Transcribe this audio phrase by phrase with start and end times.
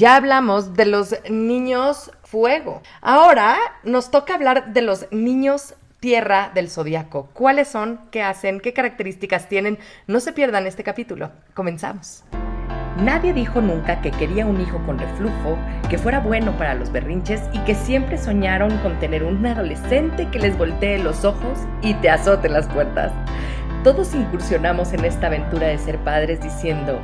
[0.00, 2.80] Ya hablamos de los niños fuego.
[3.02, 7.28] Ahora nos toca hablar de los niños tierra del zodiaco.
[7.34, 8.00] ¿Cuáles son?
[8.10, 8.60] ¿Qué hacen?
[8.60, 9.78] ¿Qué características tienen?
[10.06, 11.32] No se pierdan este capítulo.
[11.52, 12.24] Comenzamos.
[12.96, 15.58] Nadie dijo nunca que quería un hijo con reflujo,
[15.90, 20.38] que fuera bueno para los berrinches y que siempre soñaron con tener un adolescente que
[20.38, 23.12] les voltee los ojos y te azote las puertas.
[23.84, 26.98] Todos incursionamos en esta aventura de ser padres diciendo,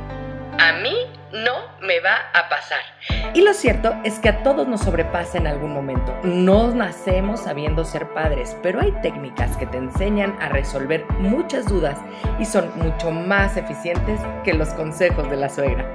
[0.57, 0.95] a mí
[1.31, 2.79] no me va a pasar.
[3.33, 6.15] Y lo cierto es que a todos nos sobrepasa en algún momento.
[6.23, 11.99] No nacemos sabiendo ser padres, pero hay técnicas que te enseñan a resolver muchas dudas
[12.39, 15.85] y son mucho más eficientes que los consejos de la suegra.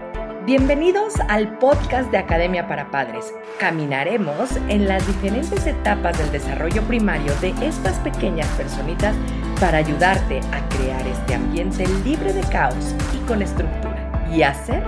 [0.45, 3.33] Bienvenidos al podcast de Academia para Padres.
[3.61, 9.15] Caminaremos en las diferentes etapas del desarrollo primario de estas pequeñas personitas
[9.61, 14.83] para ayudarte a crear este ambiente libre de caos y con estructura y hacer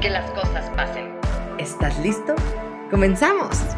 [0.00, 1.14] que las cosas pasen.
[1.58, 2.34] ¿Estás listo?
[2.90, 3.76] ¡Comenzamos!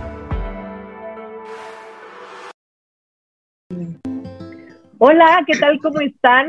[4.98, 5.80] Hola, ¿qué tal?
[5.80, 6.46] ¿Cómo están?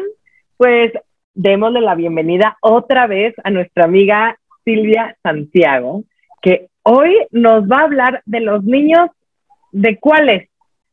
[0.58, 0.92] Pues
[1.34, 6.04] démosle la bienvenida otra vez a nuestra amiga Silvia Santiago,
[6.42, 9.10] que hoy nos va a hablar de los niños,
[9.72, 10.50] ¿de cuáles?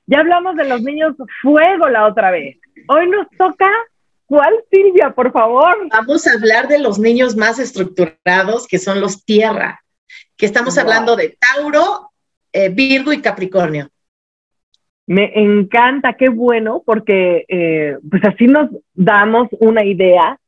[0.06, 2.56] Ya hablamos de los niños fuego la otra vez.
[2.88, 3.70] Hoy nos toca,
[4.30, 5.88] ¿cuál Silvia, por favor?
[5.90, 9.82] Vamos a hablar de los niños más estructurados, que son los tierra,
[10.36, 12.12] que estamos hablando de Tauro,
[12.52, 13.88] eh, Virgo y Capricornio.
[15.08, 20.38] Me encanta, qué bueno, porque eh, pues así nos damos una idea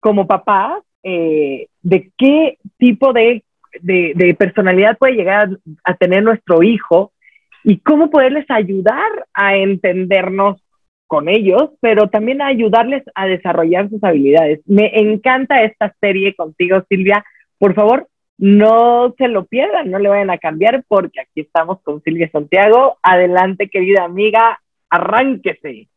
[0.00, 3.44] como papás eh, de qué tipo de,
[4.38, 5.50] personalidad puede llegar
[5.84, 7.12] a, tener nuestro hijo
[7.64, 10.56] y cómo poderles ayudar a entendernos
[11.06, 14.60] con ellos, pero también a ayudarles a desarrollar sus habilidades.
[14.66, 17.24] Me encanta esta serie contigo, Silvia.
[17.58, 22.02] Por favor, no se lo pierdan, no le vayan a cambiar porque aquí estamos con
[22.02, 22.98] Silvia Santiago.
[23.02, 25.88] Adelante, querida amiga, arránquese.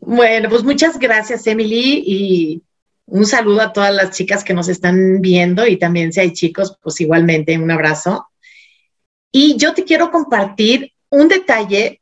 [0.00, 2.62] Bueno, pues muchas gracias, Emily, y
[3.06, 6.78] un saludo a todas las chicas que nos están viendo y también si hay chicos,
[6.82, 8.28] pues igualmente un abrazo.
[9.30, 12.00] Y yo te quiero compartir un detalle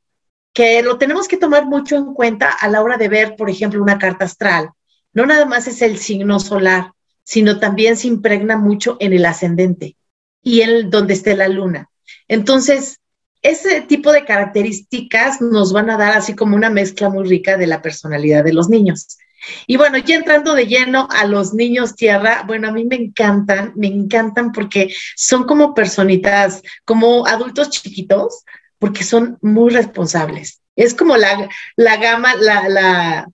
[0.55, 3.83] que lo tenemos que tomar mucho en cuenta a la hora de ver, por ejemplo,
[3.83, 4.71] una carta astral.
[5.13, 6.93] No nada más es el signo solar,
[7.25, 9.97] sino también se impregna mucho en el ascendente
[10.43, 11.91] y en donde esté la luna.
[12.29, 13.01] Entonces,
[13.43, 17.67] ese tipo de características nos van a dar así como una mezcla muy rica de
[17.67, 19.19] la personalidad de los niños.
[19.67, 23.73] Y bueno, ya entrando de lleno a los niños tierra, bueno, a mí me encantan,
[23.77, 28.45] me encantan porque son como personitas, como adultos chiquitos,
[28.85, 30.61] porque son muy responsables.
[30.77, 33.27] Es como la, gama, la,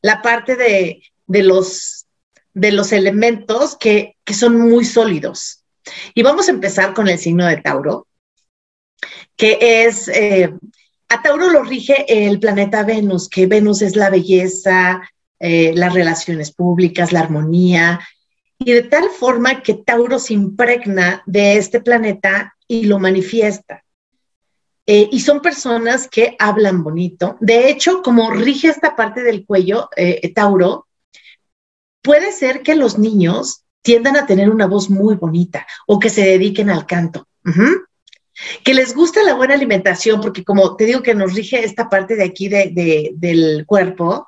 [0.00, 2.06] la, parte de, de, los,
[2.54, 5.62] de los elementos que, que son muy sólidos.
[6.14, 8.06] Y vamos a empezar con el signo de Tauro,
[9.36, 10.54] que es, eh,
[11.10, 15.02] a Tauro lo rige el planeta Venus, que Venus es la belleza,
[15.38, 18.00] eh, las relaciones públicas, la armonía,
[18.58, 23.83] y de tal forma que Tauro se impregna de este planeta y lo manifiesta.
[24.86, 27.36] Eh, y son personas que hablan bonito.
[27.40, 30.86] De hecho, como rige esta parte del cuello, eh, Tauro,
[32.02, 36.22] puede ser que los niños tiendan a tener una voz muy bonita o que se
[36.22, 37.26] dediquen al canto.
[38.62, 42.16] Que les gusta la buena alimentación, porque como te digo que nos rige esta parte
[42.16, 44.26] de aquí del cuerpo,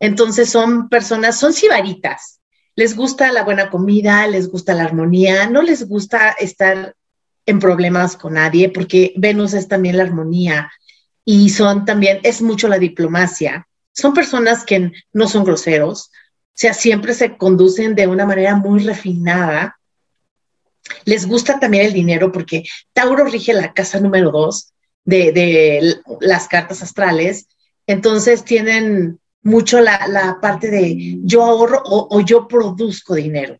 [0.00, 2.40] entonces son personas, son sibaritas.
[2.76, 6.94] Les gusta la buena comida, les gusta la armonía, no les gusta estar
[7.46, 10.70] en problemas con nadie, porque Venus es también la armonía
[11.24, 13.66] y son también, es mucho la diplomacia.
[13.92, 18.84] Son personas que no son groseros, o sea, siempre se conducen de una manera muy
[18.84, 19.78] refinada.
[21.04, 24.72] Les gusta también el dinero porque Tauro rige la casa número dos
[25.04, 27.48] de, de las cartas astrales.
[27.86, 33.56] Entonces tienen mucho la, parte de yo ahorro o, yo produzco dinero.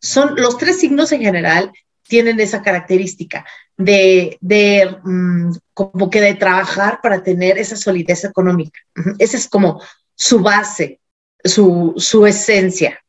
[0.00, 1.72] Son los tres signos en general
[2.02, 3.44] tienen esa característica
[3.76, 8.80] de, de mm, como que de trabajar para tener esa solidez económica.
[9.18, 9.82] Esa es como
[10.14, 11.00] su base,
[11.42, 13.02] su, su esencia.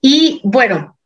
[0.00, 0.98] Y bueno,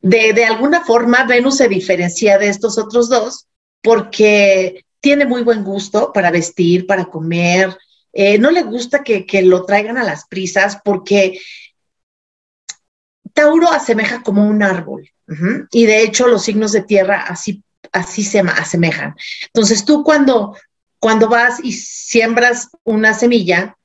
[0.00, 3.46] de, de, alguna forma Venus se diferencia de estos otros dos
[3.82, 7.76] porque tiene muy buen gusto para vestir, para comer,
[8.16, 11.40] eh, no le gusta que, lo traigan a las prisas porque
[13.32, 15.10] Tauro asemeja como un árbol
[15.70, 17.62] y de hecho los signos de tierra así,
[17.92, 19.14] así se asemejan.
[19.46, 20.56] Entonces tú cuando,
[20.98, 23.76] cuando vas y siembras una semilla,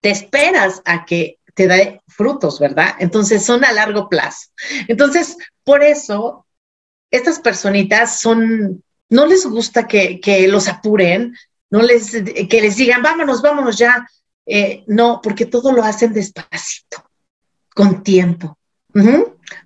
[0.00, 2.94] te esperas a que te dé frutos, ¿verdad?
[3.00, 4.48] Entonces son a largo plazo.
[4.86, 6.46] Entonces, por eso
[7.10, 11.34] estas personitas son, no les gusta que, los apuren,
[11.70, 14.06] no les, que les digan, vámonos, vámonos ya.
[14.46, 17.04] Eh, no, porque todo lo hacen despacito,
[17.74, 18.56] con tiempo.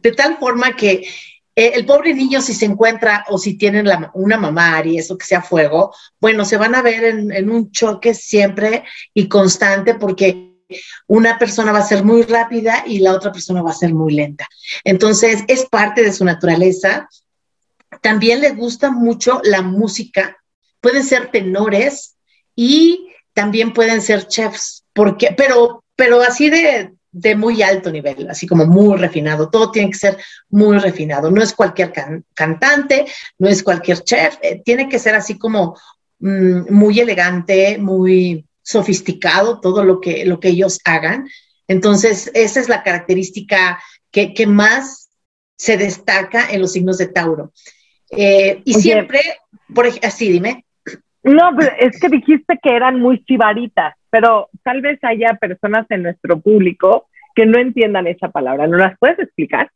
[0.01, 1.07] De tal forma que
[1.55, 5.27] eh, el pobre niño si se encuentra o si tienen una mamá y eso que
[5.27, 10.51] sea fuego, bueno, se van a ver en, un choque siempre y constante porque
[11.07, 14.15] una persona va a ser muy rápida y la otra persona va a ser muy
[14.15, 14.49] lenta.
[14.85, 17.09] Entonces, es parte de su naturaleza.
[18.01, 20.39] También les gusta mucho la música.
[20.81, 22.17] Pueden ser tenores
[22.57, 28.47] y también pueden ser chefs, porque, pero, pero así de, de muy alto nivel, así
[28.47, 29.51] como muy refinado.
[29.51, 30.17] Todo tiene que ser
[30.49, 31.31] muy refinado.
[31.31, 31.93] No es cualquier
[32.35, 33.07] cantante,
[33.39, 35.77] no es cualquier chef, eh, tiene que ser así como
[36.21, 41.29] mm, muy elegante, muy sofisticado todo lo que, lo que ellos hagan.
[41.69, 43.81] Entonces, esa es la característica
[44.11, 45.11] que, más
[45.57, 47.53] se destaca en los signos de Tauro.
[48.11, 49.21] Eh, y siempre,
[49.73, 50.65] por así, dime.
[51.23, 56.03] No, pero es que dijiste que eran muy chivaritas pero tal vez haya personas en
[56.03, 58.67] nuestro público que no entiendan esa palabra.
[58.67, 59.73] ¿No las puedes explicar?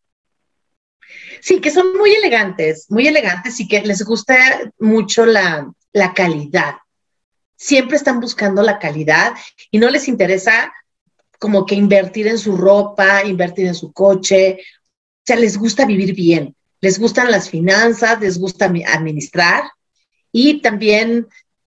[1.41, 4.37] Sí, que son muy elegantes, muy elegantes y que les gusta
[4.79, 6.75] mucho la, la calidad.
[7.57, 9.33] Siempre están buscando la calidad
[9.71, 10.71] y no les interesa
[11.39, 14.59] como que invertir en su ropa, invertir en su coche.
[14.61, 19.63] O sea, les gusta vivir bien, les gustan las finanzas, les gusta administrar
[20.31, 21.27] y también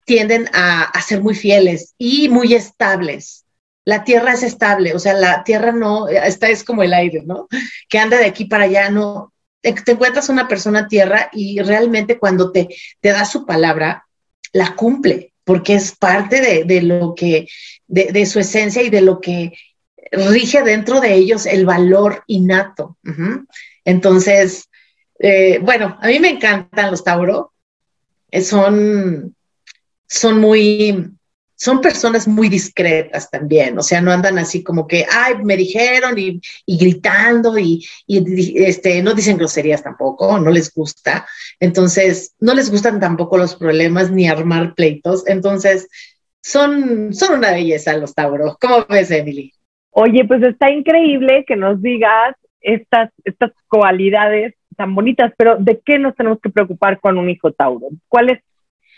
[0.07, 3.45] tienden a, ser muy fieles y muy estables.
[3.83, 7.48] La tierra es estable, o sea, la tierra no, esta es como el aire, ¿no?
[7.89, 9.33] Que anda de aquí para allá, no.
[9.62, 12.69] Te, encuentras una persona tierra y realmente cuando te,
[13.01, 14.07] te da su palabra,
[14.54, 17.48] la cumple, porque es parte de, lo que,
[17.88, 19.51] de, su esencia y de lo que
[20.12, 22.98] rige dentro de ellos el valor innato.
[23.83, 24.69] Entonces,
[25.19, 27.51] eh, bueno, a mí me encantan los Tauro.
[28.31, 29.36] Eh, son,
[30.07, 31.12] son muy,
[31.56, 36.18] son personas muy discretas también, o sea, no andan así como que, ay, me dijeron
[36.18, 41.25] y, gritando y, este, no dicen groserías tampoco, no les gusta.
[41.59, 45.27] Entonces, no les gustan tampoco los problemas ni armar pleitos.
[45.27, 45.88] Entonces,
[46.42, 48.57] son, son una belleza los Tauro.
[48.62, 49.51] ¿Cómo ves, Emily?
[49.89, 55.98] Oye, pues está increíble que nos digas estas, estas cualidades tan bonitas, pero ¿de qué
[55.98, 57.88] nos tenemos que preocupar con un hijo Tauro?
[58.07, 58.44] ¿Cuáles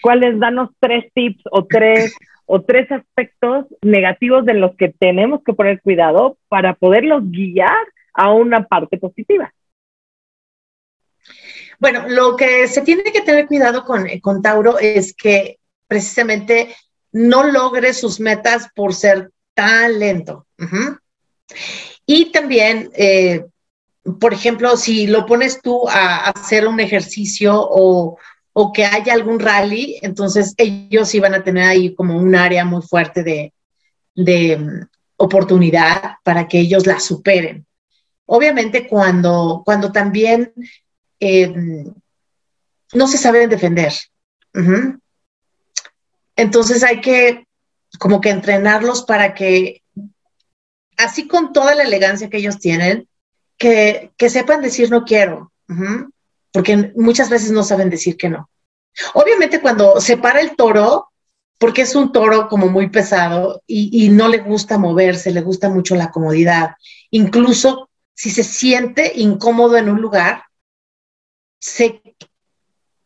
[0.01, 0.40] ¿Cuáles?
[0.40, 2.16] Danos tres tips o tres,
[2.46, 8.31] o tres aspectos negativos de los que tenemos que poner cuidado para poderlos guiar a
[8.31, 9.54] una parte positiva.
[11.80, 16.75] Bueno, lo que se tiene que tener cuidado con, con Tauro es que precisamente
[17.12, 20.46] no logre sus metas por ser tan lento.
[22.06, 23.46] Y también, eh,
[24.19, 28.18] por ejemplo, si lo pones tú a hacer un ejercicio o,
[28.54, 32.81] o que haya algún rally, entonces ellos iban a tener ahí como un área muy
[32.81, 34.86] fuerte de, mm,
[35.18, 37.66] oportunidad para que ellos la superen.
[38.25, 40.54] Obviamente cuando, cuando también
[41.19, 41.94] em,
[42.94, 43.94] no se saben defender.
[46.36, 47.46] Entonces hay que
[47.98, 49.84] como que entrenarlos para que,
[50.98, 53.07] así con toda la elegancia que ellos tienen,
[53.57, 55.51] que, sepan decir no quiero
[56.51, 58.50] porque muchas veces no saben decir que no.
[59.13, 61.10] Obviamente cuando se para el toro,
[61.58, 65.96] porque es un toro como muy pesado y, no le gusta moverse, le gusta mucho
[65.96, 66.72] la comodidad.
[67.12, 70.44] Incluso si se siente incómodo en un lugar,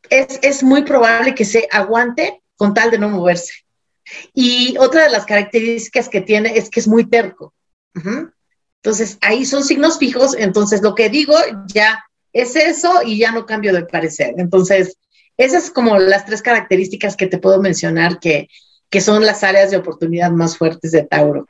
[0.10, 3.54] es muy probable que se aguante con tal de no moverse.
[4.34, 7.54] Y otra de las características que tiene es que es muy terco.
[7.96, 11.34] Entonces, ahí son signos fijos, entonces lo que digo
[11.68, 14.34] ya es eso y ya no cambio de parecer.
[14.38, 14.98] Entonces,
[15.38, 18.48] esas como las tres características que te puedo mencionar que,
[18.90, 21.46] que son las áreas de oportunidad más fuertes de Tauro.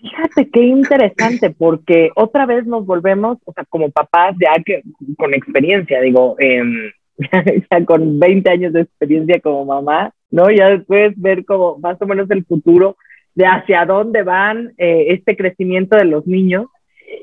[0.00, 4.82] Fíjate qué interesante, porque otra vez nos volvemos, o sea, como papás, ya que
[5.16, 6.90] con experiencia, digo, em,
[7.70, 10.50] ya con 20 años de experiencia como mamá, ¿no?
[10.50, 12.96] Ya después ver como más o menos el futuro
[13.34, 16.66] de hacia dónde van eh, este crecimiento de los niños.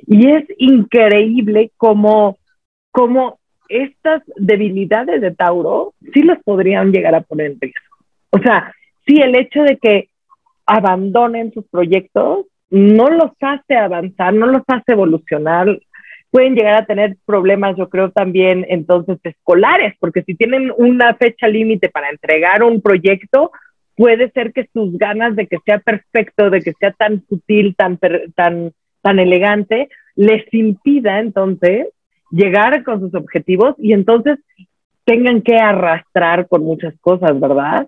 [0.07, 2.37] Y es increíble cómo
[2.91, 7.95] como estas debilidades de Tauro sí las podrían llegar a poner en riesgo.
[8.31, 8.73] O sea,
[9.05, 10.09] sí, el hecho de que
[10.65, 15.79] abandonen sus proyectos no los hace avanzar, no los hace evolucionar.
[16.29, 21.47] Pueden llegar a tener problemas, yo creo, también entonces escolares, porque si tienen una fecha
[21.47, 23.51] límite para entregar un proyecto,
[23.95, 27.99] puede ser que sus ganas de que sea perfecto, de que sea tan sutil, tan,
[28.35, 28.71] tan,
[29.01, 31.87] tan elegante, les impida entonces
[32.31, 34.39] llegar con sus objetivos y entonces
[35.03, 37.87] tengan que arrastrar con muchas cosas, ¿verdad?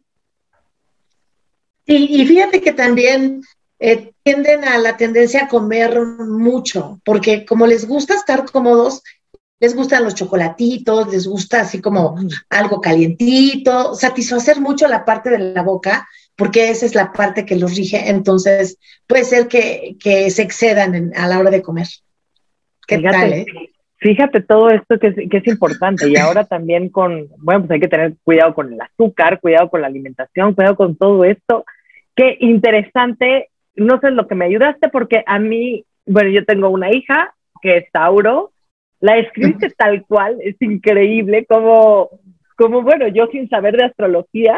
[1.85, 3.41] Sí, y fíjate que también
[3.79, 9.03] eh, tienden a la tendencia a comer mucho, porque como les gusta estar cómodos,
[9.59, 12.17] les gustan los chocolatitos, les gusta así como
[12.49, 17.55] algo calientito, satisfacer mucho la parte de la boca, porque esa es la parte que
[17.55, 19.95] los rige, entonces puede ser que,
[20.29, 21.87] se excedan a la hora de comer.
[22.87, 23.33] ¿Qué tal?
[23.33, 23.45] Eh?
[24.03, 27.79] Fíjate todo esto que es, que es importante y ahora también con, bueno, pues hay
[27.79, 31.63] que tener cuidado con el azúcar, cuidado con la alimentación, cuidado con todo esto.
[32.13, 36.93] Qué interesante, no sé lo que me ayudaste porque a mí, bueno, yo tengo una
[36.93, 38.51] hija que es Tauro,
[38.99, 42.09] la escribiste tal cual, es increíble como,
[42.57, 44.57] como bueno, yo sin saber de astrología,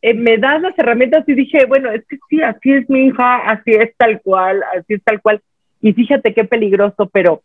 [0.00, 3.48] eh, me das las herramientas y dije, bueno, es que sí, así es mi hija,
[3.48, 5.40] así es tal cual, así es tal cual.
[5.80, 7.42] Y fíjate qué peligroso, pero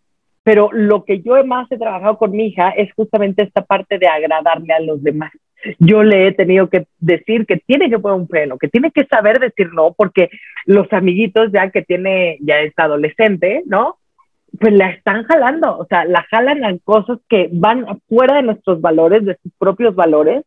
[0.47, 4.07] pero lo que yo más he trabajado con mi hija es justamente esta parte de
[4.07, 5.33] agradarle a los demás.
[5.77, 9.03] Yo le he tenido que decir que tiene que poner un freno, que tiene que
[9.07, 10.29] saber decir no, porque
[10.65, 13.97] los amiguitos ya que tiene, ya es adolescente, ¿no?
[14.57, 18.79] Pues la están jalando, o sea, la jalan a cosas que van fuera de nuestros
[18.79, 20.45] valores, de sus propios valores,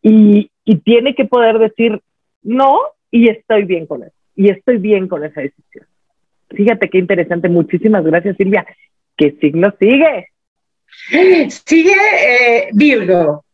[0.00, 2.00] y, y tiene que poder decir
[2.42, 2.78] no
[3.10, 5.84] y estoy bien con eso, y estoy bien con esa decisión.
[6.48, 7.50] Fíjate qué interesante.
[7.50, 8.64] Muchísimas gracias, Silvia.
[9.16, 10.28] ¿Qué signo sigue?
[11.66, 13.44] Sigue eh, Virgo.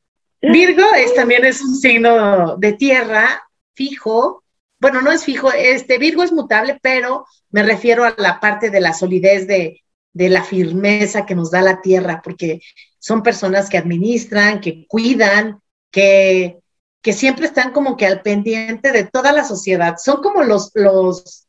[0.40, 3.42] Virgo es, también es un signo de tierra
[3.74, 4.42] fijo.
[4.78, 8.80] Bueno, no es fijo, este Virgo es mutable, pero me refiero a la parte de
[8.80, 12.62] la solidez, de, de la firmeza que nos da la tierra, porque
[12.98, 16.60] son personas que administran, que cuidan, que,
[17.02, 19.96] que siempre están como que al pendiente de toda la sociedad.
[20.02, 21.46] Son como los, los,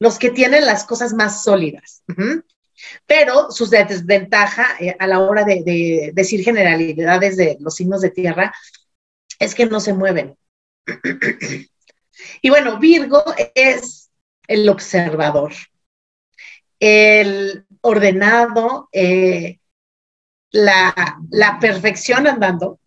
[0.00, 2.02] los que tienen las cosas más sólidas.
[3.06, 8.54] Pero su desventaja eh, a la hora de, decir generalidades de los signos de tierra
[9.38, 10.36] es que no se mueven.
[12.42, 13.24] y bueno, Virgo
[13.54, 14.10] es
[14.46, 15.52] el observador,
[16.78, 19.58] el ordenado, eh,
[20.50, 22.78] la, la perfección andando.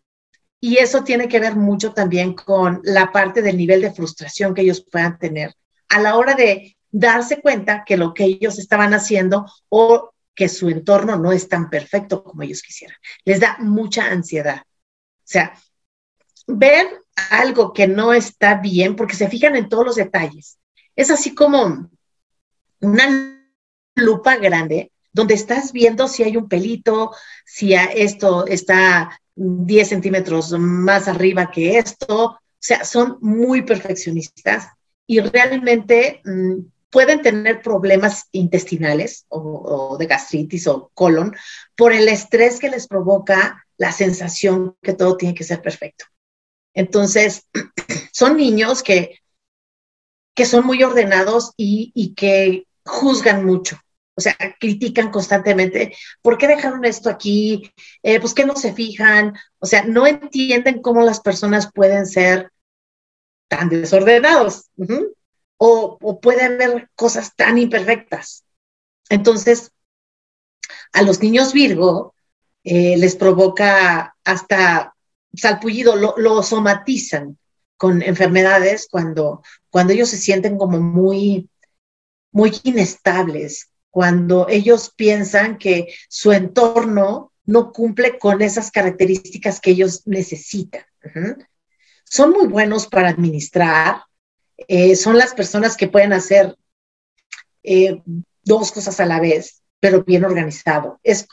[0.59, 4.63] Y eso tiene que ver mucho también con la parte del nivel de frustración que
[4.63, 5.53] ellos puedan tener
[5.89, 10.69] a la hora de darse cuenta que lo que ellos estaban haciendo o que su
[10.69, 12.97] entorno no es tan perfecto como ellos quisieran.
[13.25, 14.61] Les da mucha ansiedad.
[14.61, 15.53] O sea,
[16.45, 16.87] ver
[17.31, 20.59] algo que no está bien porque se fijan en todos los detalles.
[20.95, 21.89] Es así como
[22.81, 23.43] una
[23.95, 27.11] lupa grande donde estás viendo si hay un pelito,
[27.43, 32.25] si esto está 10 centímetros más arriba que esto.
[32.25, 34.67] O sea, son muy perfeccionistas
[35.07, 36.59] y realmente mm,
[36.97, 41.31] pueden tener problemas intestinales o, de gastritis o colon
[41.75, 46.05] por el estrés que les provoca la sensación que todo tiene que ser perfecto.
[46.73, 47.45] Entonces,
[48.11, 49.19] son niños que,
[50.33, 53.77] que son muy ordenados y, que juzgan mucho.
[54.15, 57.71] O sea, critican constantemente, ¿por qué dejaron esto aquí?
[58.01, 62.51] Eh, pues que no se fijan, o sea, no entienden cómo las personas pueden ser
[63.49, 64.71] tan desordenados
[65.57, 68.45] o, puede haber cosas tan imperfectas.
[69.09, 69.71] Entonces,
[70.93, 72.13] a los niños Virgo
[72.63, 74.95] eh, les provoca hasta
[75.33, 77.37] salpullido, lo, somatizan
[77.77, 81.49] con enfermedades cuando, cuando ellos se sienten como muy,
[82.31, 90.05] muy inestables, cuando ellos piensan que su entorno no cumple con esas características que ellos
[90.05, 90.83] necesitan.
[92.03, 94.01] Son muy buenos para administrar,
[94.57, 96.57] eh, son las personas que pueden hacer
[97.63, 98.01] eh,
[98.43, 100.99] dos cosas a la vez, pero bien organizado.
[101.03, 101.27] Es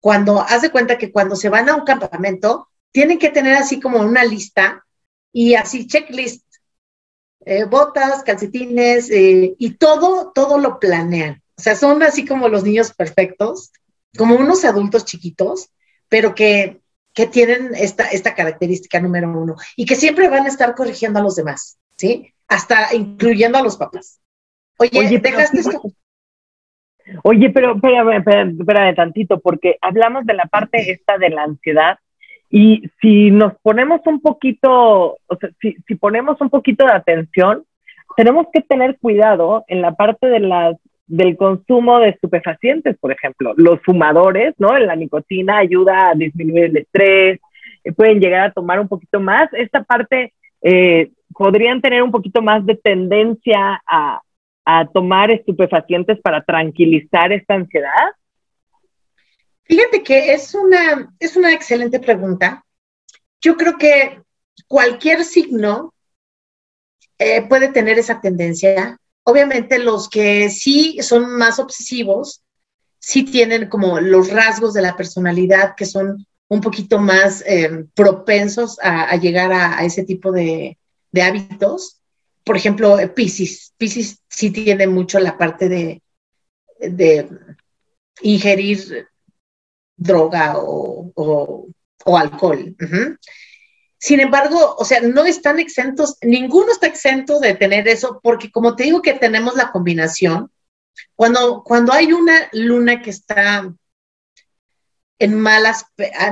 [0.00, 3.80] cuando, haz de cuenta que cuando se van a un campamento, tienen que tener así
[3.80, 4.84] como una lista
[5.32, 6.44] y así checklist,
[7.44, 11.42] eh, botas, calcetines y todo, todo lo planean.
[11.58, 13.72] O sea, son así como los niños perfectos,
[14.16, 15.70] como unos adultos chiquitos,
[16.08, 16.80] pero que,
[17.14, 21.22] que tienen esta, esta característica número uno y que siempre van a estar corrigiendo a
[21.22, 22.32] los demás, ¿sí?
[22.48, 24.20] hasta incluyendo a los papás.
[24.78, 25.82] Oye, Oye dejaste esto.
[27.22, 28.18] Oye, pero espérame,
[28.58, 31.98] espérame, tantito, porque hablamos de la parte esta de la ansiedad
[32.50, 37.64] y si nos ponemos un poquito, o sea, si, si ponemos un poquito de atención,
[38.16, 40.76] tenemos que tener cuidado en la parte de las
[41.06, 43.54] del consumo de estupefacientes, por ejemplo.
[43.56, 44.76] Los fumadores, ¿no?
[44.76, 47.40] La nicotina ayuda a disminuir el estrés,
[47.84, 49.48] eh, pueden llegar a tomar un poquito más.
[49.52, 54.20] Esta parte eh, podrían tener un poquito más de tendencia a,
[54.92, 58.10] tomar estupefacientes para tranquilizar esta ansiedad?
[59.62, 62.64] Fíjate que es una, es una excelente pregunta.
[63.40, 64.20] Yo creo que
[64.66, 65.94] cualquier signo
[67.18, 68.98] eh, puede tener esa tendencia.
[69.22, 72.42] Obviamente los que sí son más obsesivos,
[72.98, 78.78] sí tienen como los rasgos de la personalidad que son un poquito más eh, propensos
[78.82, 80.78] a, llegar a, ese tipo de,
[81.22, 82.00] hábitos.
[82.44, 83.72] Por ejemplo, Pisces.
[83.76, 86.02] Pisces sí tiene mucho la parte de,
[86.78, 87.28] de
[88.22, 89.08] ingerir
[89.96, 91.66] droga o,
[92.06, 92.76] alcohol.
[93.98, 98.76] Sin embargo, o sea, no están exentos, ninguno está exento de tener eso, porque como
[98.76, 100.50] te digo que tenemos la combinación,
[101.14, 103.74] cuando, cuando hay una luna que está
[105.18, 105.64] en mal,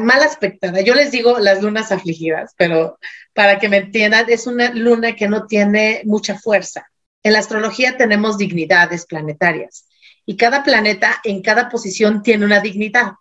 [0.01, 2.99] mal aspectada, yo les digo las lunas afligidas, pero
[3.33, 6.91] para que me entiendan, es una luna que no tiene mucha fuerza.
[7.23, 9.87] En la astrología tenemos dignidades planetarias
[10.27, 13.13] y cada planeta en cada posición tiene una dignidad.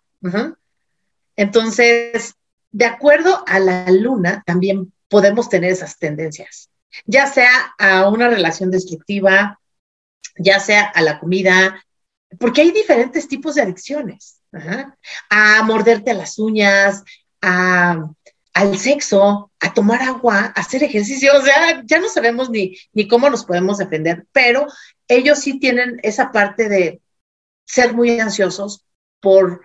[1.36, 2.34] Entonces,
[2.70, 6.70] de acuerdo a la luna, también podemos tener esas tendencias,
[7.06, 9.60] ya sea a una relación destructiva,
[10.36, 11.84] ya sea a la comida,
[12.38, 14.40] porque hay diferentes tipos de adicciones,
[15.30, 17.02] a morderte a las uñas,
[17.40, 23.08] al sexo, a tomar agua, a hacer ejercicio, o sea, ya no sabemos ni, ni
[23.08, 24.66] cómo nos podemos defender, pero
[25.08, 27.00] ellos sí tienen esa parte de
[27.66, 28.84] ser muy ansiosos
[29.20, 29.62] por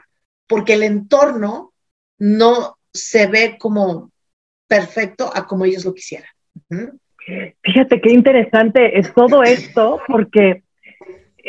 [0.48, 1.74] porque el entorno
[2.18, 4.12] no se ve como
[4.68, 6.30] perfecto a como ellos lo quisieran.
[7.62, 10.64] Fíjate qué interesante es todo esto, porque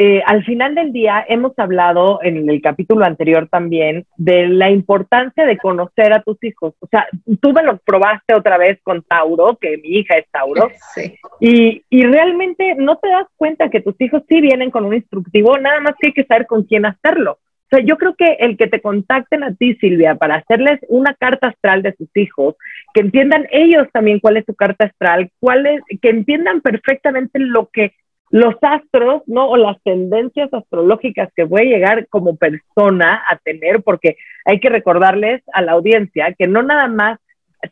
[0.03, 5.45] eh, al final del día hemos hablado en el capítulo anterior también de la importancia
[5.45, 6.73] de conocer a tus hijos.
[6.81, 7.07] O sea,
[7.39, 11.19] tú me lo probaste otra vez con Tauro, que mi hija es Tauro, sí.
[11.39, 15.59] y, y realmente no te das cuenta que tus hijos sí vienen con un instructivo,
[15.59, 17.33] nada más que hay que saber con quién hacerlo.
[17.33, 21.13] O sea, yo creo que el que te contacten a ti, Silvia, para hacerles una
[21.13, 22.57] carta astral de sus hijos,
[22.95, 27.69] que entiendan ellos también cuál es su carta astral, cuál es, que entiendan perfectamente lo
[27.69, 27.93] que
[28.31, 29.49] los astros, ¿no?
[29.51, 34.69] O las tendencias astrológicas que voy a llegar como persona a tener, porque hay que
[34.69, 37.19] recordarles a la audiencia que no nada más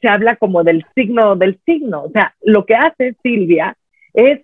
[0.00, 3.74] se habla como del signo del signo, o sea, lo que hace Silvia
[4.12, 4.40] es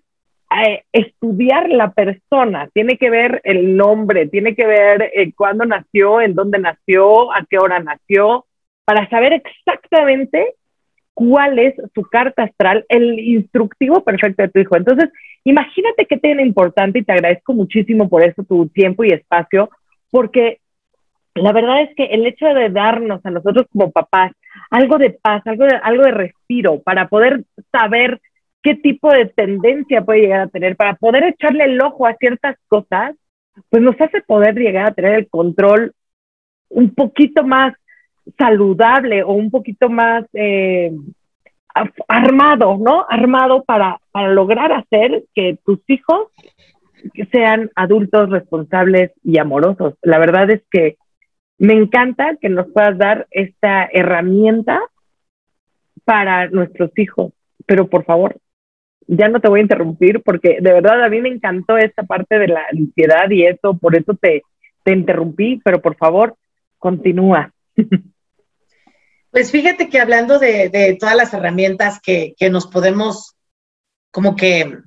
[0.57, 6.21] eh, estudiar la persona, tiene que ver el nombre, tiene que ver eh, cuándo nació,
[6.21, 8.47] en dónde nació, a qué hora nació,
[8.85, 10.55] para saber exactamente
[11.13, 14.77] cuál es su carta astral, el instructivo perfecto de tu hijo.
[14.77, 15.11] Entonces,
[15.45, 19.71] imagínate qué tiene importante y te agradezco muchísimo por eso, tu tiempo y espacio,
[20.11, 20.61] porque
[21.35, 24.33] la verdad es que el hecho de darnos a nosotros como papás
[24.71, 28.21] algo de paz, algo de, algo de respiro, para poder saber
[28.63, 32.57] qué tipo de tendencia puede llegar a tener para poder echarle el ojo a ciertas
[32.69, 33.15] cosas,
[33.69, 35.93] pues nos hace poder llegar a tener el control
[36.69, 37.75] un poquito más
[38.39, 40.93] saludable o un poquito más eh,
[42.09, 43.05] armado, ¿no?
[43.09, 46.29] Armado para, para lograr hacer que tus hijos
[47.31, 49.95] sean adultos responsables y amorosos.
[50.03, 50.97] La verdad es que
[51.59, 54.81] me encanta que nos puedas dar esta herramienta
[56.05, 57.33] para nuestros hijos,
[57.67, 58.37] pero por favor,
[59.07, 62.39] ya no te voy a interrumpir porque de verdad a mí me encantó esta parte
[62.39, 64.43] de la ansiedad y eso, por eso te,
[64.83, 66.37] te interrumpí, pero por favor,
[66.79, 67.53] continúa.
[69.35, 73.35] Pues fíjate que hablando de, todas las herramientas que, nos podemos
[74.13, 74.79] como que,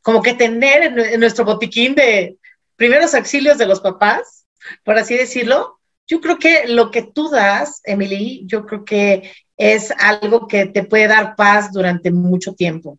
[0.00, 2.38] como que tener en, nuestro botiquín de
[2.76, 4.46] primeros auxilios de los papás,
[4.84, 9.90] por así decirlo, yo creo que lo que tú das, Emily, yo creo que es
[9.98, 12.98] algo que te puede dar paz durante mucho tiempo.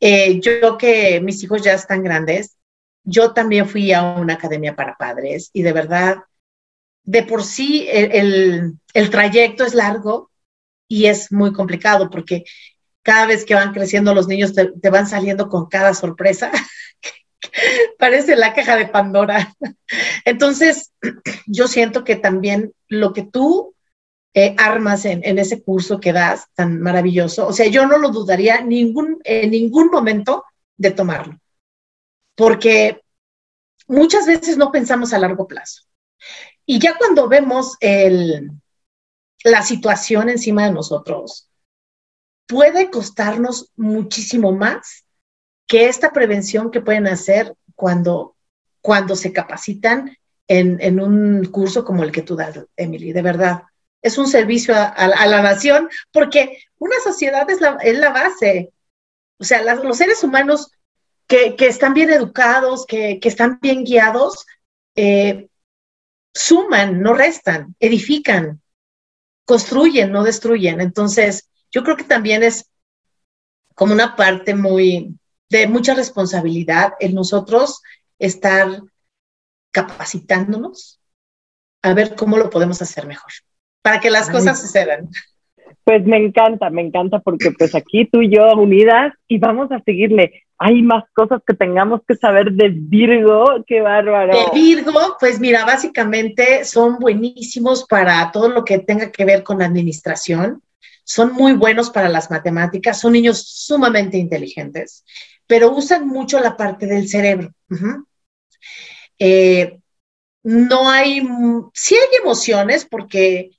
[0.00, 2.56] Eh, yo que mis hijos ya están grandes,
[3.04, 6.16] yo también fui a una academia para padres y de verdad,
[7.04, 8.78] de por sí el,
[9.10, 10.30] trayecto es largo
[10.88, 12.44] y es muy complicado porque
[13.02, 16.52] cada vez que van creciendo los niños te, te van saliendo con cada sorpresa.
[17.98, 19.54] Parece la caja de Pandora.
[20.24, 20.92] Entonces,
[21.46, 23.74] yo siento que también lo que tú
[24.34, 27.46] eh, armas en, ese curso que das tan maravilloso.
[27.46, 30.44] O sea, yo no lo dudaría ningún, en ningún momento
[30.78, 31.38] de tomarlo,
[32.34, 33.02] porque
[33.88, 35.82] muchas veces no pensamos a largo plazo.
[36.66, 38.50] Y ya cuando vemos el,
[39.44, 41.48] la situación encima de nosotros,
[42.46, 45.04] puede costarnos muchísimo más
[45.66, 48.36] que esta prevención que pueden hacer cuando,
[48.80, 50.16] cuando se capacitan
[50.48, 53.62] en, en un curso como el que tú das, Emily, de verdad
[54.02, 58.72] es un servicio a, la nación, porque una sociedad es la, es la base.
[59.38, 60.72] O sea, los seres humanos
[61.28, 64.44] que, están bien educados, que, están bien guiados,
[64.96, 65.48] eh,
[66.34, 68.60] suman, no restan, edifican,
[69.44, 70.80] construyen, no destruyen.
[70.80, 72.70] Entonces, yo creo que también es
[73.74, 75.16] como una parte muy
[75.48, 77.82] de mucha responsabilidad en nosotros
[78.18, 78.82] estar
[79.70, 81.00] capacitándonos
[81.82, 83.32] a ver cómo lo podemos hacer mejor
[83.82, 85.08] para que las cosas sucedan.
[85.84, 89.80] Pues me encanta, me encanta porque pues aquí tú y yo unidas y vamos a
[89.80, 90.44] seguirle.
[90.64, 94.32] Hay más cosas que tengamos que saber de Virgo, qué bárbaro.
[94.32, 99.58] De Virgo, pues mira, básicamente son buenísimos para todo lo que tenga que ver con
[99.58, 100.62] la administración,
[101.02, 105.04] son muy buenos para las matemáticas, son niños sumamente inteligentes,
[105.48, 107.50] pero usan mucho la parte del cerebro.
[109.18, 109.80] Eh,
[110.44, 111.26] no hay,
[111.74, 113.50] sí hay emociones porque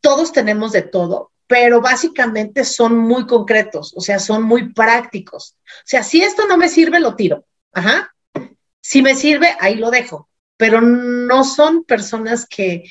[0.00, 5.56] todos tenemos de todo, pero básicamente son muy concretos, o sea, son muy prácticos.
[5.66, 7.44] O sea, si esto no me sirve, lo tiro.
[7.72, 8.14] Ajá.
[8.80, 10.28] Si me sirve, ahí lo dejo.
[10.56, 12.84] Pero no son personas que,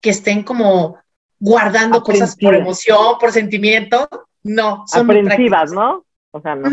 [0.00, 0.98] que estén como
[1.38, 4.08] guardando cosas por emoción, por sentimiento.
[4.42, 6.06] No, son Aprensivas, ¿no?
[6.30, 6.70] O sea, no.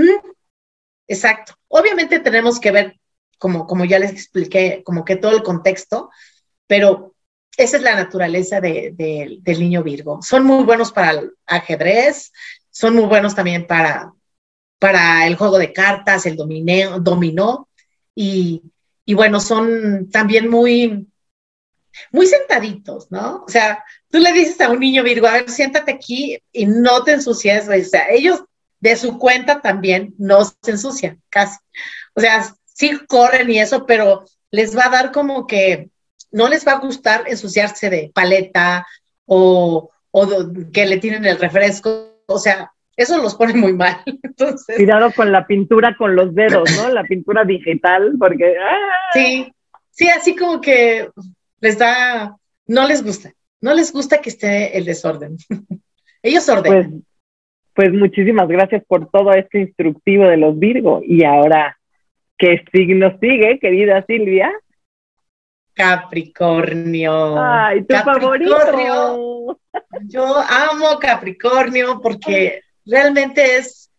[1.09, 1.55] Exacto.
[1.67, 3.01] Obviamente tenemos que ver,
[3.37, 6.09] como, como ya les expliqué, como que todo el contexto,
[6.67, 7.12] pero
[7.57, 10.21] esa es la naturaleza del niño Virgo.
[10.21, 12.31] Son muy buenos para el ajedrez,
[12.71, 14.13] son muy buenos también para,
[14.79, 17.69] para el juego de cartas, el dominó,
[18.15, 18.61] y,
[19.05, 21.07] y bueno, son también muy,
[22.11, 23.43] muy sentaditos, ¿no?
[23.45, 27.03] O sea, tú le dices a un niño Virgo, a ver, siéntate aquí y no
[27.03, 28.43] te ensucies, o sea, ellos
[28.79, 31.57] de su cuenta también no se ensucian, casi.
[32.15, 35.89] O sea, sí corren y eso, pero les va a dar como que
[36.33, 38.85] no les va a gustar ensuciarse de paleta
[39.25, 39.89] o,
[40.73, 44.01] que le tienen el refresco, o sea, eso los pone muy mal.
[44.23, 46.89] Entonces, Cuidado con la pintura con los dedos, ¿no?
[46.89, 48.55] La pintura digital, porque...
[48.59, 49.11] ¡ah!
[49.13, 49.51] Sí,
[49.91, 51.09] sí, así como que
[51.61, 52.35] les da,
[52.67, 55.37] no les gusta, no les gusta que esté el desorden.
[56.21, 56.91] Ellos ordenan.
[56.91, 57.03] Pues,
[57.89, 61.01] pues muchísimas gracias por todo este instructivo de los Virgo.
[61.03, 61.77] Y ahora,
[62.37, 64.51] ¿qué signo sigue, querida Silvia?
[65.73, 67.41] Capricornio.
[67.41, 69.57] Ay, tu favorito.
[70.05, 73.89] Yo amo Capricornio porque realmente es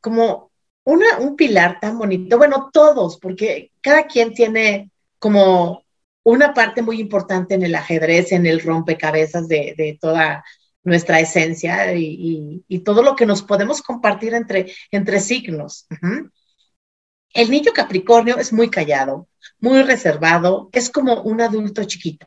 [0.00, 0.50] como
[0.84, 2.38] una, un pilar tan bonito.
[2.38, 5.84] Bueno, todos, porque cada quien tiene como
[6.22, 10.44] una parte muy importante en el ajedrez, en el rompecabezas de, toda
[10.82, 15.86] nuestra esencia y, todo lo que nos podemos compartir entre, entre signos.
[17.32, 19.28] El niño Capricornio es muy callado,
[19.60, 22.26] muy reservado, es como un adulto chiquito.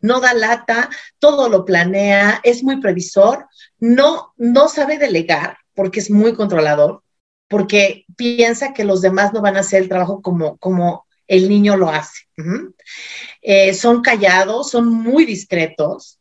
[0.00, 3.46] No da lata, todo lo planea, es muy previsor,
[3.78, 7.02] no, no sabe delegar porque es muy controlador,
[7.48, 11.76] porque piensa que los demás no van a hacer el trabajo como, como el niño
[11.76, 12.22] lo hace.
[13.42, 16.17] Eh, son callados, son muy discretos.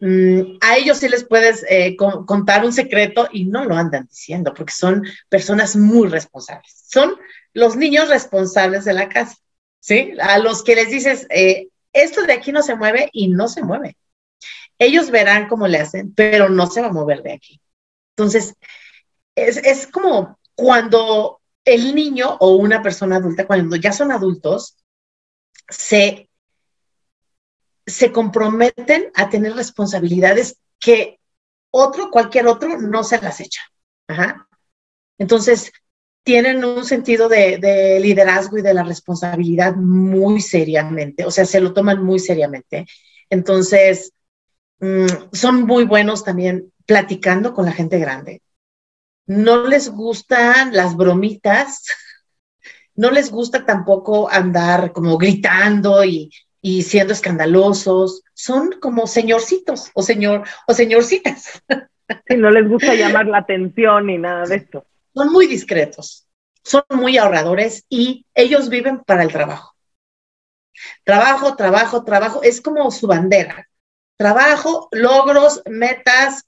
[0.00, 4.54] Mm, a ellos sí les puedes eh, contar un secreto y no lo andan diciendo
[4.54, 6.84] porque son personas muy responsables.
[6.86, 7.16] Son
[7.52, 9.36] los niños responsables de la casa,
[9.80, 10.12] ¿sí?
[10.20, 13.62] A los que les dices, eh, esto de aquí no se mueve y no se
[13.62, 13.96] mueve.
[14.78, 17.60] Ellos verán cómo le hacen, pero no se va a mover de aquí.
[18.16, 18.54] Entonces,
[19.34, 24.76] es, como cuando el niño o una persona adulta, cuando ya son adultos,
[25.68, 26.27] se,
[27.88, 31.18] se comprometen a tener responsabilidades que
[31.70, 33.62] otro, cualquier otro, no se las echa.
[35.18, 35.72] Entonces,
[36.22, 41.72] tienen un sentido de, liderazgo y de la responsabilidad muy seriamente, o sea, se lo
[41.72, 42.86] toman muy seriamente.
[43.30, 44.12] Entonces,
[44.80, 48.42] mm, son muy buenos también platicando con la gente grande.
[49.26, 51.84] No les gustan las bromitas,
[52.94, 58.22] no les gusta tampoco andar como gritando y, y siendo escandalosos.
[58.34, 61.62] Son como señorcitos o señor o señorcitas.
[62.26, 64.86] Sí, no les gusta llamar la atención ni nada de esto
[65.18, 66.26] son muy discretos,
[66.62, 69.74] son muy ahorradores y ellos viven para el trabajo.
[71.04, 73.68] Trabajo, trabajo, trabajo, es como su bandera.
[74.16, 76.44] Trabajo, logros, metas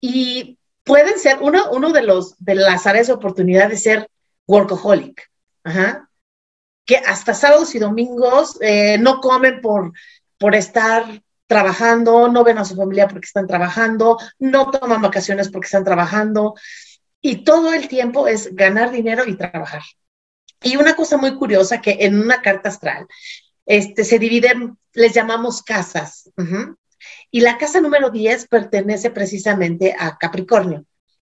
[0.00, 4.08] y pueden ser uno, uno de los de las áreas de oportunidad de ser
[4.46, 5.28] workaholic.
[6.86, 9.92] Que hasta sábados y domingos eh, no comen por,
[10.38, 11.04] por estar
[11.46, 16.54] trabajando, no ven a su familia porque están trabajando, no toman vacaciones porque están trabajando
[17.20, 19.82] y todo el tiempo es ganar dinero y trabajar.
[20.62, 23.06] Y una cosa muy curiosa que en una carta astral
[23.64, 26.30] este, se dividen, les llamamos casas.
[27.30, 30.84] Y la casa número 10 pertenece precisamente a Capricornio,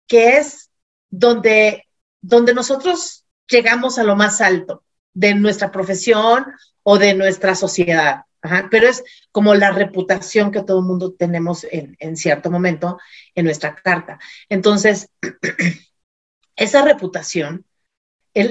[0.07, 0.69] que es
[1.09, 1.85] donde,
[2.21, 6.45] donde nosotros llegamos a lo más alto de nuestra profesión
[6.83, 8.23] o de nuestra sociedad.
[8.71, 12.97] pero es como la reputación que todo el mundo tenemos en, cierto momento
[13.35, 14.17] en nuestra carta.
[14.47, 15.09] Entonces,
[16.55, 17.65] esa reputación,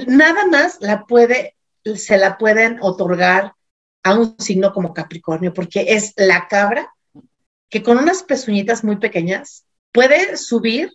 [0.07, 1.55] nada más la puede,
[1.95, 3.53] se la pueden otorgar
[4.03, 6.93] a un signo como Capricornio, porque es la cabra
[7.69, 10.91] que con unas pezuñitas muy pequeñas puede subir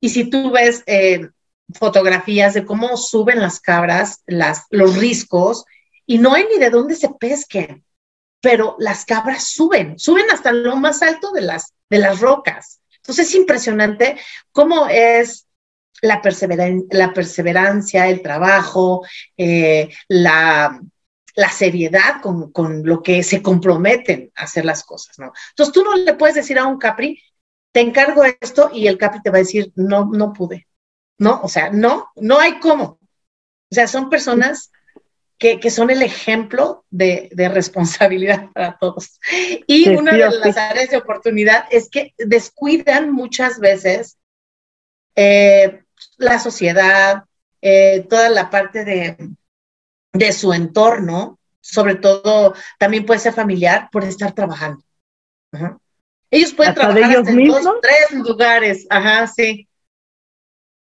[0.00, 1.28] y si tú ves eh,
[1.74, 5.64] fotografías de cómo suben las cabras, las, los riscos,
[6.06, 7.84] y no hay ni de dónde se pesquen,
[8.40, 12.80] pero las cabras suben, suben hasta lo más alto de las, de las rocas.
[12.98, 14.18] Entonces es impresionante
[14.52, 15.46] cómo es
[16.02, 16.20] la,
[16.90, 19.04] la perseverancia, el trabajo,
[19.36, 20.80] eh, la,
[21.34, 25.32] la seriedad con, con, lo que se comprometen a hacer las cosas, ¿no?
[25.50, 27.20] Entonces tú no le puedes decir a un Capri,
[27.72, 30.66] te encargo esto y el Capri te va a decir, no, no pude.
[31.18, 32.98] No, o sea, no, no hay cómo.
[33.70, 34.70] O sea, son personas
[35.38, 39.18] que, que son el ejemplo de, de, responsabilidad para todos.
[39.66, 44.18] Y una de las áreas de oportunidad es que descuidan muchas veces
[45.14, 45.82] eh,
[46.18, 47.24] la sociedad,
[47.60, 49.16] eh, toda la parte de,
[50.12, 54.82] de su entorno, sobre todo también puede ser familiar, por estar trabajando.
[55.52, 55.78] Ajá.
[56.30, 59.68] Ellos pueden trabajar hasta en dos, tres lugares, ajá, sí.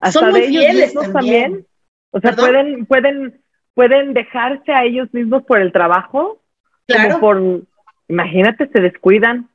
[0.02, 1.66] Hasta Son muy fieles también.
[2.10, 3.42] O sea, pueden, pueden,
[3.74, 6.42] pueden dejarse a ellos mismos por el trabajo.
[6.88, 7.20] Claro.
[7.20, 7.62] por,
[8.10, 9.50] imagínate, se descuidan.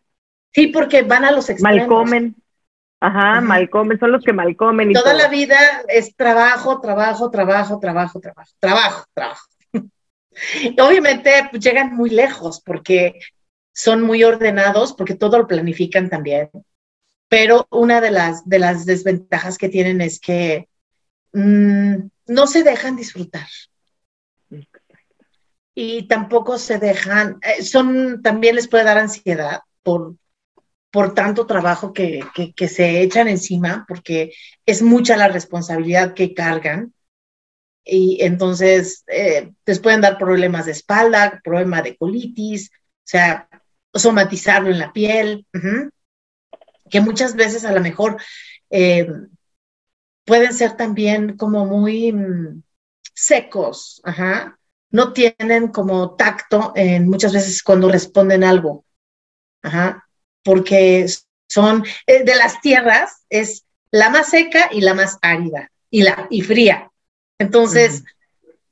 [0.54, 1.80] Sí, porque van a los extremos.
[1.80, 2.36] Mal comen.
[2.98, 4.90] Ajá, mal comen, son los que mal comen.
[4.90, 5.56] Y Toda la vida
[5.88, 9.46] es trabajo, trabajo, trabajo, trabajo, trabajo, trabajo, trabajo.
[10.80, 13.20] Obviamente pues, llegan muy lejos porque
[13.74, 16.48] son muy ordenados porque todo lo planifican también.
[17.28, 20.68] Pero una de las, de las desventajas que tienen es que
[21.32, 21.94] mm,
[22.26, 23.48] no se dejan disfrutar.
[25.74, 30.16] Y tampoco se dejan, eh, son, también les puede dar ansiedad por,
[30.90, 32.24] por tanto trabajo que,
[32.56, 34.32] que, se echan encima, porque
[34.64, 36.94] es mucha la responsabilidad que cargan.
[37.84, 43.48] Y entonces eh, les pueden dar problemas de espalda, problema de colitis, o sea,
[43.92, 45.46] somatizarlo en la piel,
[46.90, 48.16] que muchas veces a lo mejor
[48.70, 49.08] eh,
[50.24, 52.62] pueden ser también como muy mm,
[53.14, 54.02] secos,
[54.90, 58.84] no tienen como tacto en muchas veces cuando responden algo,
[60.42, 61.06] porque
[61.48, 66.26] son eh, de las tierras, es la más seca y la más árida y, la,
[66.30, 66.90] y fría.
[67.38, 68.04] Entonces,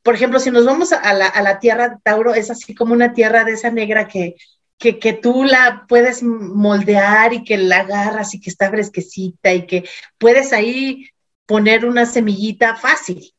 [0.03, 2.92] por ejemplo, si nos vamos a la, a la, tierra de Tauro, es así como
[2.92, 4.37] una tierra de esa negra que
[4.78, 9.66] que, que, tú la puedes moldear y que la agarras y que está fresquecita y
[9.66, 11.08] que puedes ahí
[11.46, 13.34] poner una semillita fácil.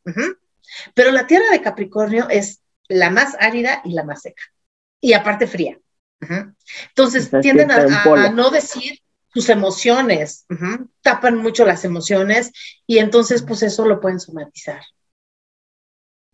[0.93, 4.43] Pero la tierra de Capricornio es la más árida y la más seca.
[5.01, 5.79] Y aparte fría.
[6.89, 8.99] Entonces tienden a, no decir
[9.33, 10.45] sus emociones,
[11.01, 12.51] tapan mucho las emociones
[12.87, 14.81] y entonces pues eso lo pueden somatizar.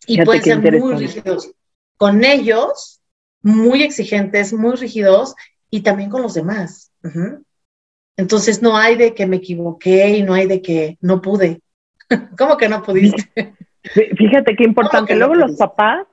[0.05, 1.51] Y pueden ser muy rígidos.
[1.97, 3.00] Con ellos
[3.41, 5.35] muy exigentes, muy rígidos
[5.69, 6.91] y también con los demás.
[8.17, 11.61] Entonces no hay de que me equivoqué y no hay de que no pude.
[12.37, 13.55] ¿Cómo que no pudiste?
[13.83, 15.15] Fíjate qué importante.
[15.15, 16.05] Luego los papás,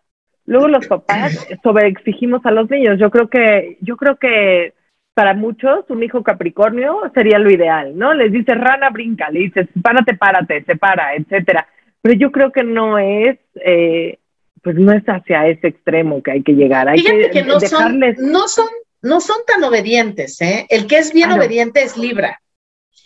[0.47, 2.99] luego los papás sobreexigimos a los niños.
[2.99, 4.75] Yo creo que, yo creo que
[5.15, 8.15] para muchos un hijo Capricornio sería lo ideal, ¿no?
[8.15, 11.67] Les dices rana brinca, le dices párate, párate, se para, etcétera.
[12.01, 14.19] Pero yo creo que no es eh,
[14.63, 16.89] pues no es hacia ese extremo que hay que llegar.
[16.89, 18.69] Hay Fíjate que, no, son, no, son,
[19.03, 20.67] no son tan obedientes, ¿eh?
[20.69, 22.41] El que es bien obediente es Libra.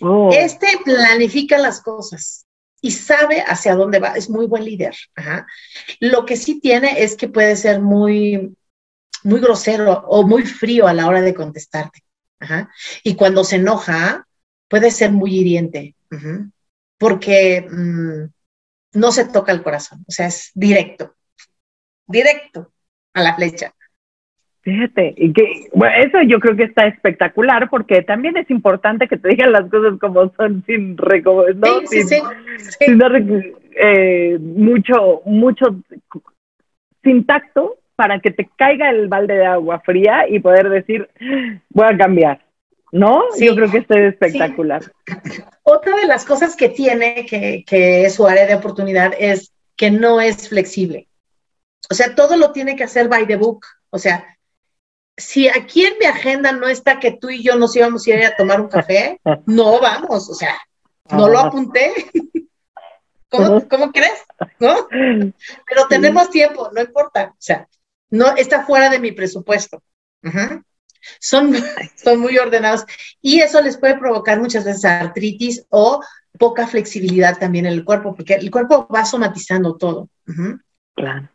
[0.00, 0.30] Oh.
[0.32, 2.46] Este planifica las cosas
[2.80, 4.94] y sabe hacia dónde va, es muy buen líder.
[6.00, 8.56] Lo que sí tiene es que puede ser muy,
[9.22, 12.02] muy grosero o muy frío a la hora de contestarte.
[13.04, 14.26] Y cuando se enoja,
[14.68, 15.94] puede ser muy hiriente,
[16.98, 21.14] porque mm, no se toca el corazón, o sea, es directo
[22.12, 22.70] directo
[23.14, 23.72] a la flecha.
[24.62, 29.16] Fíjate, y que, bueno, eso yo creo que está espectacular porque también es importante que
[29.16, 31.86] te digan las cosas como son sin ¿no?
[31.86, 32.22] Sí, sin,
[33.74, 35.76] eh, mucho, mucho
[37.02, 41.08] sin tacto para que te caiga el balde de agua fría y poder decir,
[41.70, 42.40] voy a cambiar,
[42.92, 43.24] ¿no?
[43.40, 44.82] yo creo que esto es espectacular.
[45.64, 49.90] Otra de las cosas que tiene, que, que es su área de oportunidad, es que
[49.90, 51.08] no es flexible.
[51.90, 53.66] O sea, todo lo tiene que hacer by the book.
[53.90, 54.38] O sea,
[55.16, 58.24] si aquí en mi agenda no está que tú y yo nos íbamos a ir
[58.24, 60.56] a tomar un café, no vamos, o sea,
[61.10, 61.92] no lo apunté.
[63.28, 64.22] ¿Cómo, crees?
[64.60, 64.88] ¿No?
[64.90, 67.30] Pero tenemos tiempo, no importa.
[67.30, 67.66] O sea,
[68.10, 69.82] no está fuera de mi presupuesto.
[71.18, 71.52] Son,
[71.96, 72.84] son muy ordenados
[73.20, 76.02] y eso les puede provocar muchas veces artritis o
[76.38, 80.08] poca flexibilidad también en el cuerpo, porque el cuerpo va somatizando todo.
[80.94, 81.31] Claro.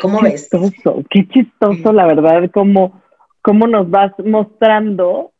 [0.00, 0.48] ¿Cómo qué ves?
[0.50, 3.02] Chistoso, qué chistoso, la verdad, cómo,
[3.42, 5.32] cómo nos vas mostrando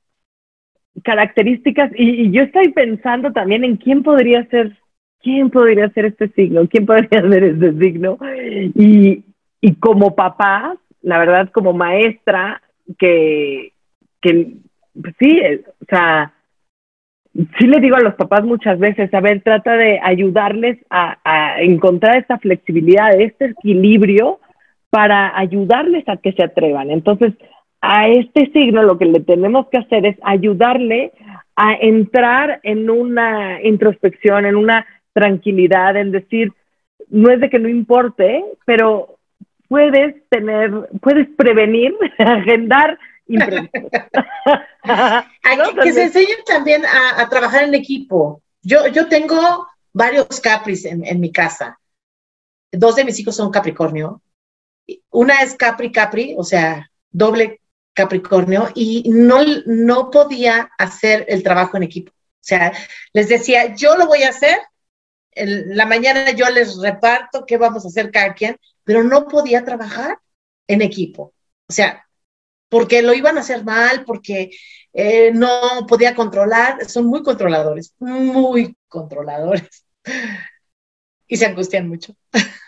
[1.02, 1.90] características.
[1.96, 4.76] Y, yo estoy pensando también en quién podría ser,
[5.20, 8.18] quién podría ser este signo, quién podría ser este signo.
[8.74, 9.24] Y,
[9.60, 12.62] y como papá, la verdad, como maestra,
[12.98, 13.72] que,
[14.20, 14.54] que
[15.00, 15.40] pues sí,
[15.80, 16.34] o sea,
[17.34, 21.16] sí le digo a los papás muchas veces, a ver, trata de ayudarles a,
[21.60, 24.40] encontrar esta flexibilidad, este equilibrio
[24.90, 26.90] para ayudarles a que se atrevan.
[26.90, 27.32] Entonces,
[27.80, 31.12] a este signo lo que le tenemos que hacer es ayudarle
[31.56, 36.52] a entrar en una introspección, en una tranquilidad, en decir,
[37.08, 39.16] no es de que no importe, pero
[39.68, 42.98] puedes tener, puedes prevenir, agendar
[45.82, 48.42] que se enseñen también a, trabajar en equipo.
[48.62, 51.78] Yo, yo tengo varios Capris en, en, mi casa.
[52.70, 54.22] Dos de mis hijos son Capricornio.
[55.10, 57.60] Una es Capri Capri, o sea, doble
[57.94, 62.12] Capricornio, y no, no podía hacer el trabajo en equipo.
[62.12, 62.72] O sea,
[63.12, 64.58] les decía, yo lo voy a hacer,
[65.32, 69.64] en la mañana yo les reparto qué vamos a hacer cada quien, pero no podía
[69.64, 70.18] trabajar
[70.66, 71.34] en equipo.
[71.68, 72.06] O sea,
[72.72, 74.50] porque lo iban a hacer mal, porque
[74.94, 75.50] eh, no
[75.86, 79.84] podía controlar, son muy controladores, muy controladores.
[81.28, 82.14] Y se angustian mucho.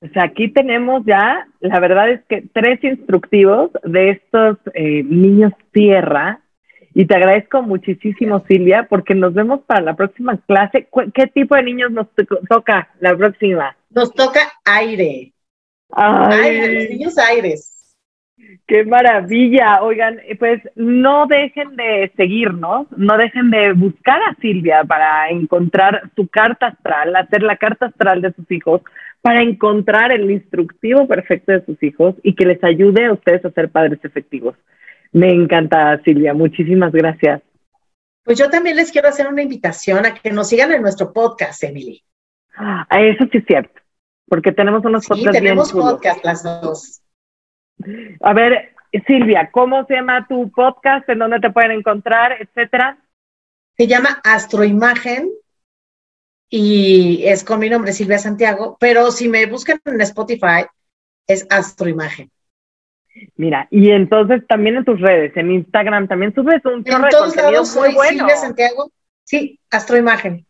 [0.00, 6.40] Pues aquí tenemos ya, la verdad es que tres instructivos de estos eh, niños tierra.
[6.94, 10.88] Y te agradezco muchísimo, Silvia, porque nos vemos para la próxima clase.
[11.12, 12.06] ¿Qué tipo de niños nos
[12.48, 13.76] toca la próxima?
[13.90, 15.34] Nos toca aire.
[15.90, 17.79] Aire, los niños aires.
[18.66, 19.82] Qué maravilla.
[19.82, 26.10] Oigan, eh, pues no dejen de seguirnos, no dejen de buscar a Silvia para encontrar
[26.14, 28.82] su carta astral, hacer la carta astral de sus hijos,
[29.22, 33.50] para encontrar el instructivo perfecto de sus hijos y que les ayude a ustedes a
[33.50, 34.56] ser padres efectivos.
[35.12, 36.32] Me encanta, Silvia.
[36.34, 37.42] Muchísimas gracias.
[38.24, 41.64] Pues yo también les quiero hacer una invitación a que nos sigan en nuestro podcast,
[41.64, 42.02] Emily.
[42.56, 43.80] Ah, eso sí es cierto,
[44.28, 46.99] porque tenemos unos sí, tenemos podcast las dos.
[48.20, 48.74] A ver,
[49.06, 51.08] Silvia, ¿cómo se llama tu podcast?
[51.08, 52.98] ¿En dónde te pueden encontrar, etcétera?
[53.76, 55.30] Se llama Astroimagen
[56.48, 60.66] y es con mi nombre, Silvia Santiago, pero si me buscan en Spotify,
[61.26, 62.30] es Astroimagen.
[63.36, 67.62] Mira, y entonces también en tus redes, en Instagram, también subes un chorro de contenido
[67.76, 68.18] muy bueno.
[68.18, 68.90] Silvia Santiago,
[69.24, 70.46] sí, Astroimagen.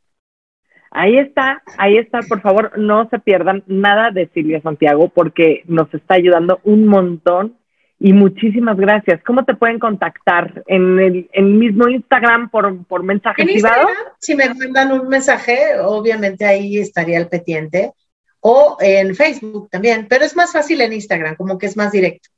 [0.91, 5.93] Ahí está, ahí está, por favor, no se pierdan nada de Silvia Santiago porque nos
[5.95, 7.57] está ayudando un montón
[8.01, 9.23] y muchísimas gracias.
[9.25, 10.65] ¿Cómo te pueden contactar?
[10.67, 13.87] ¿En el, mismo Instagram por, por mensaje privado?
[14.19, 17.93] si me mandan un mensaje, obviamente ahí estaría el pendiente.
[18.41, 22.31] O en Facebook también, pero es más fácil en Instagram, como que es más directo.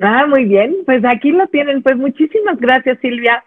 [0.00, 1.82] Ah, muy bien, pues aquí lo tienen.
[1.82, 3.44] Pues muchísimas gracias, Silvia.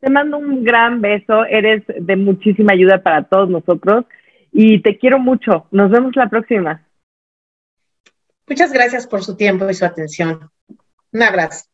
[0.00, 4.06] Te mando un gran beso, eres de muchísima ayuda para todos nosotros
[4.50, 5.66] y te quiero mucho.
[5.70, 6.86] Nos vemos la próxima.
[8.48, 10.50] Muchas gracias por su tiempo y su atención.
[11.12, 11.66] Un abrazo.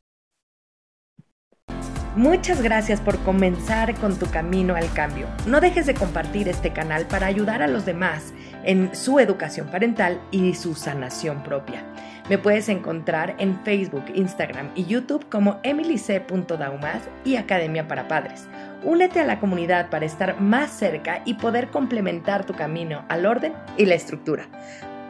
[2.17, 5.27] Muchas gracias por comenzar con tu camino al cambio.
[5.47, 8.33] No dejes de compartir este canal para ayudar a los demás
[8.65, 11.85] en su educación parental y su sanación propia.
[12.29, 18.49] Me puedes encontrar en Facebook, Instagram y YouTube como emilyc.daumas y Academia para Padres.
[18.83, 23.53] Únete a la comunidad para estar más cerca y poder complementar tu camino al orden
[23.77, 24.49] y la estructura.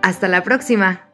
[0.02, 1.06] Hasta la próxima.